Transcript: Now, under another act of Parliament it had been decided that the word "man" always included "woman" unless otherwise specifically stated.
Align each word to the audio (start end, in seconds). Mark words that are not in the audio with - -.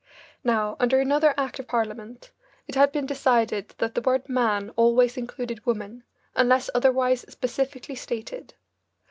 Now, 0.43 0.77
under 0.79 0.99
another 0.99 1.35
act 1.37 1.59
of 1.59 1.67
Parliament 1.67 2.31
it 2.67 2.73
had 2.73 2.91
been 2.91 3.05
decided 3.05 3.75
that 3.77 3.93
the 3.93 4.01
word 4.01 4.27
"man" 4.27 4.71
always 4.75 5.15
included 5.15 5.63
"woman" 5.63 6.03
unless 6.35 6.71
otherwise 6.73 7.23
specifically 7.29 7.93
stated. 7.93 8.55